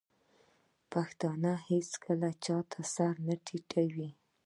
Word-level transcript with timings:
پښتون 0.91 1.41
هیڅکله 1.69 2.29
چا 2.45 2.57
ته 2.71 2.79
سر 2.93 3.13
نه 3.25 3.35
ټیټوي. 3.45 4.09